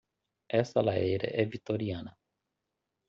[0.61, 2.11] Esta lareira é vitoriana.